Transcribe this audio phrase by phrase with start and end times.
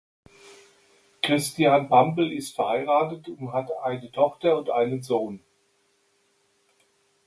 [1.23, 5.43] Christian Pampel ist verheiratet und hat eine Tochter und einen Sohn.